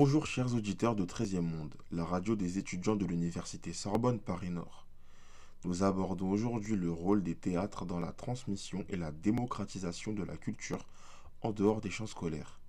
[0.00, 4.86] Bonjour chers auditeurs de 13e Monde, la radio des étudiants de l'Université Sorbonne Paris-Nord.
[5.64, 10.36] Nous abordons aujourd'hui le rôle des théâtres dans la transmission et la démocratisation de la
[10.36, 10.86] culture
[11.42, 12.60] en dehors des champs scolaires.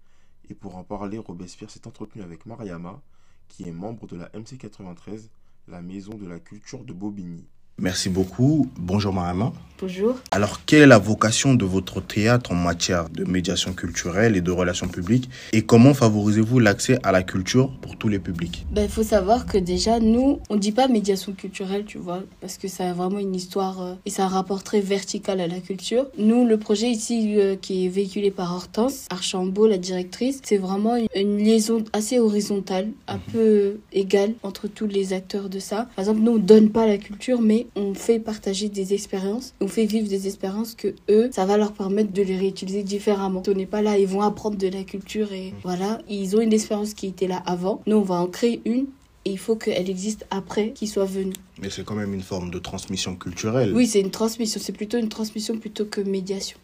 [0.50, 3.00] Et pour en parler, Robespierre s'est entretenu avec Mariama,
[3.48, 5.30] qui est membre de la MC93,
[5.68, 7.46] la maison de la culture de Bobigny.
[7.80, 8.70] Merci beaucoup.
[8.78, 9.54] Bonjour Mariama.
[9.82, 10.16] Bonjour.
[10.32, 14.52] Alors, quelle est la vocation de votre théâtre en matière de médiation culturelle et de
[14.52, 15.30] relations publiques?
[15.54, 18.66] Et comment favorisez-vous l'accès à la culture pour tous les publics?
[18.74, 22.58] Ben, il faut savoir que déjà, nous, on dit pas médiation culturelle, tu vois, parce
[22.58, 25.48] que ça a vraiment une histoire euh, et ça a un rapport très vertical à
[25.48, 26.08] la culture.
[26.18, 30.98] Nous, le projet ici euh, qui est véhiculé par Hortense Archambault, la directrice, c'est vraiment
[30.98, 35.88] une, une liaison assez horizontale, un peu égale entre tous les acteurs de ça.
[35.96, 39.68] Par exemple, nous, on donne pas la culture, mais on fait partager des expériences, on
[39.68, 43.42] fait vivre des expériences que eux, ça va leur permettre de les réutiliser différemment.
[43.48, 46.54] On n'est pas là, ils vont apprendre de la culture et voilà, ils ont une
[46.54, 47.82] expérience qui était là avant.
[47.88, 48.86] Nous, on va en créer une
[49.26, 51.36] et il faut qu'elle existe après qu'ils soient venus.
[51.62, 53.74] Mais c'est quand même une forme de transmission culturelle.
[53.76, 56.58] Oui, c'est une transmission, c'est plutôt une transmission plutôt que médiation.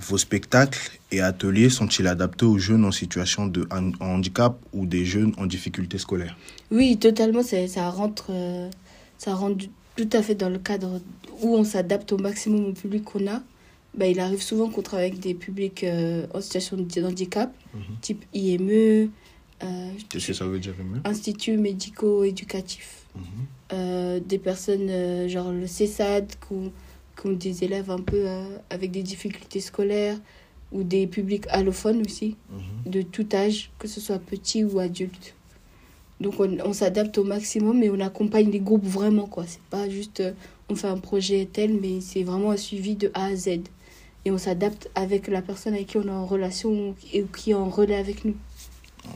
[0.00, 5.04] Vos spectacles et ateliers sont-ils adaptés aux jeunes en situation de han- handicap ou des
[5.04, 6.34] jeunes en difficulté scolaire?
[6.70, 8.70] Oui, totalement, ça rentre, euh,
[9.18, 11.00] ça rentre tout à fait dans le cadre
[11.40, 13.42] où on s'adapte au maximum au public qu'on a.
[13.94, 17.54] Bah, il arrive souvent qu'on travaille avec des publics euh, en situation de handicap,
[18.00, 19.10] type IME,
[19.62, 23.06] euh, Qu'est-ce que ça veut dire mieux instituts médico-éducatifs.
[23.72, 28.26] Euh, des personnes euh, genre le CESAD qui ont, des élèves un peu
[28.68, 30.18] avec des difficultés scolaires
[30.72, 32.36] ou des publics allophones aussi,
[32.84, 35.34] de tout âge, que ce soit petit ou adulte.
[36.22, 39.44] Donc on, s'adapte au maximum et on accompagne les groupes vraiment quoi.
[39.46, 40.32] C'est pas juste euh,
[40.68, 43.48] on fait un projet tel, mais c'est vraiment un suivi de A à Z.
[44.24, 47.54] Et on s'adapte avec la personne avec qui on est en relation et qui est
[47.54, 48.36] en relais avec nous.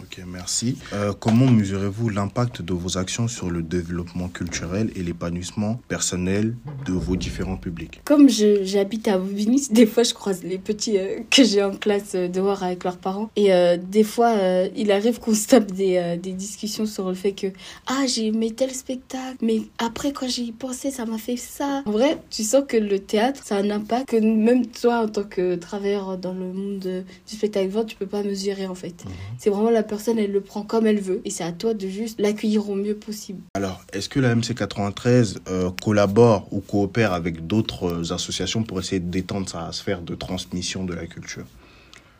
[0.00, 0.76] Ok, merci.
[0.92, 6.56] Euh, comment mesurez-vous l'impact de vos actions sur le développement culturel et l'épanouissement personnel
[6.86, 8.00] de vos différents publics?
[8.04, 12.12] Comme j'habite à Bobigny, des fois je croise les petits euh, que j'ai en classe
[12.16, 13.30] euh, dehors avec leurs parents.
[13.36, 14.34] Et euh, des fois,
[14.76, 17.46] il arrive qu'on se tape des, des discussions sur le fait que
[17.86, 21.82] Ah, j'ai aimé tel spectacle, mais après, quand j'y pensé, ça m'a fait ça.
[21.86, 25.08] En vrai, tu sens que le théâtre, ça a un impact que même toi, en
[25.08, 28.74] tant que travailleur dans le monde de- du spectacle vivant, tu peux pas mesurer en
[28.74, 29.04] fait.
[29.38, 31.20] C'est vraiment la personne, elle le prend comme elle veut.
[31.24, 33.40] Et c'est à toi de juste l'accueillir au mieux possible.
[33.54, 39.00] Alors, est-ce que la MC93 euh, collabore ou coopère avec d'autres euh, associations pour essayer
[39.00, 41.44] d'étendre sa sphère de transmission de la culture?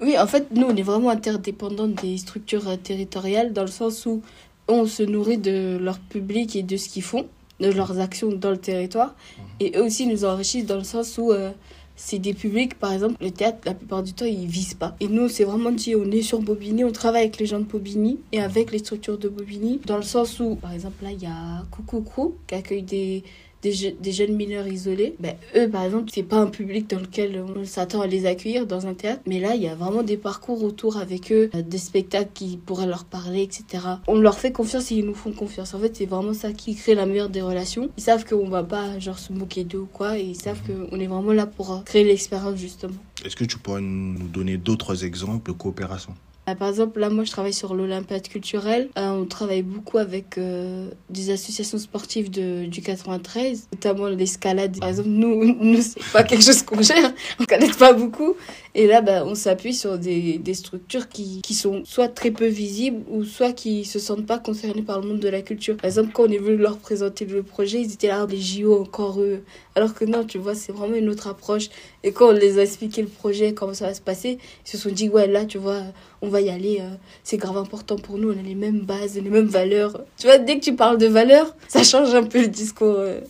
[0.01, 4.05] Oui, en fait, nous, on est vraiment interdépendants des structures euh, territoriales dans le sens
[4.05, 4.23] où
[4.69, 7.27] on se nourrit de leur public et de ce qu'ils font,
[7.61, 9.15] de leurs actions dans le territoire.
[9.61, 11.51] Et eux aussi nous enrichissent dans le sens où euh,
[11.97, 14.95] c'est des publics, par exemple, le théâtre, la plupart du temps, ils visent pas.
[15.01, 17.65] Et nous, c'est vraiment dit, on est sur Bobigny, on travaille avec les gens de
[17.65, 21.23] Bobigny et avec les structures de Bobigny, dans le sens où, par exemple, là, il
[21.23, 23.25] y a Coucou qui accueille des,
[23.63, 25.15] des, je- des jeunes mineurs isolés.
[25.19, 28.67] Ben, eux, par exemple, c'est pas un public dans lequel on s'attend à les accueillir
[28.67, 31.63] dans un théâtre, mais là, il y a vraiment des parcours autour avec eux, euh,
[31.63, 33.65] des spectacles qui pourraient leur parler, etc.
[34.07, 35.75] On leur fait confiance et ils nous font confiance.
[35.75, 37.89] En fait, c'est vraiment ça qui crée la meilleure des relations.
[37.97, 40.99] Ils savent qu'on va pas, genre, se moquer d'eux ou quoi, et ils savent qu'on
[41.01, 42.93] est vraiment là pour euh, créer l'expérience, justement.
[43.25, 46.13] Est-ce que tu pourrais nous donner d'autres exemples de coopération?
[46.55, 48.89] Par exemple, là, moi, je travaille sur l'Olympiade culturelle.
[48.97, 54.79] Euh, on travaille beaucoup avec euh, des associations sportives de, du 93, notamment l'escalade.
[54.79, 58.37] Par exemple, nous, nous c'est pas quelque chose qu'on gère, on connaît pas beaucoup.
[58.79, 62.45] Et là, bah, on s'appuie sur des, des structures qui, qui sont soit très peu
[62.45, 65.79] visibles ou soit qui se sentent pas concernées par le monde de la culture.
[65.79, 68.79] Par exemple, quand on est venu leur présenter le projet, ils étaient là, les JO
[68.79, 69.41] encore eux.
[69.77, 71.71] Alors que non, tu vois, c'est vraiment une autre approche.
[72.05, 74.37] Et quand on les a expliqué le projet, comment ça va se passer,
[74.67, 75.81] ils se sont dit, ouais, là, tu vois,
[76.21, 79.15] on va y aller, euh, c'est grave important pour nous, on a les mêmes bases,
[79.15, 80.03] les mêmes valeurs.
[80.19, 83.21] Tu vois, dès que tu parles de valeurs, ça change un peu le discours, euh,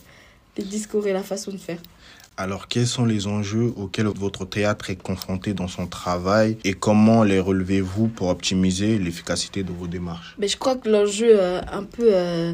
[0.57, 1.79] le discours et la façon de faire.
[2.39, 7.23] Alors, quels sont les enjeux auxquels votre théâtre est confronté dans son travail et comment
[7.23, 10.35] les relevez-vous pour optimiser l'efficacité de vos démarches?
[10.37, 12.53] Mais je crois que l'enjeu euh, un peu euh,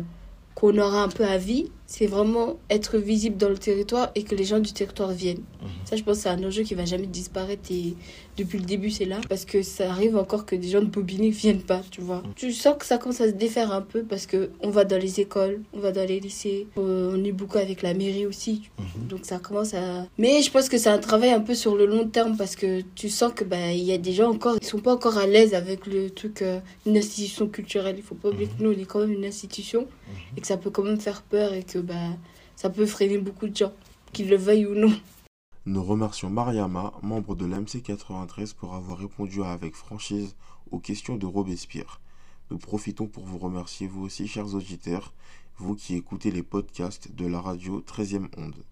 [0.55, 4.33] qu'on aura un peu à vie, c'est vraiment être visible dans le territoire et que
[4.33, 5.43] les gens du territoire viennent.
[5.85, 7.93] Ça, je pense c'est un enjeu qui va jamais disparaître et
[8.35, 9.21] depuis le début, c'est là.
[9.29, 12.23] Parce que ça arrive encore que des gens de Bobigny viennent pas, tu vois.
[12.35, 14.99] Tu sens que ça commence à se défaire un peu parce que on va dans
[14.99, 18.71] les écoles, on va dans les lycées, euh, on est beaucoup avec la mairie aussi.
[19.07, 20.07] Donc ça commence à...
[20.17, 22.81] Mais je pense que c'est un travail un peu sur le long terme parce que
[22.95, 25.27] tu sens que bah, il y a des gens encore, ils sont pas encore à
[25.27, 27.97] l'aise avec le truc, euh, une institution culturelle.
[27.97, 29.85] Il faut pas oublier que nous, on est quand même une institution
[30.35, 32.09] et que ça peut quand même faire peur et que bah,
[32.55, 33.73] ça peut freiner beaucoup de gens,
[34.11, 34.93] qu'ils le veuillent ou non.
[35.65, 40.35] Nous remercions Mariama, membre de l'AMC 93, pour avoir répondu avec franchise
[40.71, 42.01] aux questions de Robespierre.
[42.51, 45.13] Nous profitons pour vous remercier vous aussi, chers auditeurs,
[45.57, 48.63] vous qui écoutez les podcasts de la radio 13e Onde.